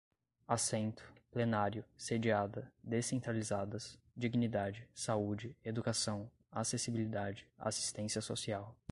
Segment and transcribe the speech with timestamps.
[0.47, 8.75] assento, plenário, sediada, descentralizadas, dignidade, saúde, educação, acessibilidade, assistência social